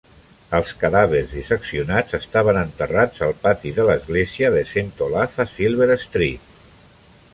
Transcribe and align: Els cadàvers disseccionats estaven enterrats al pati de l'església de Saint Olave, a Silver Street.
Els 0.59 0.69
cadàvers 0.83 1.27
disseccionats 1.33 2.17
estaven 2.19 2.59
enterrats 2.63 3.21
al 3.27 3.35
pati 3.43 3.75
de 3.77 3.85
l'església 3.91 4.51
de 4.57 4.65
Saint 4.71 4.91
Olave, 5.09 5.41
a 5.45 5.49
Silver 5.55 5.91
Street. 6.07 6.53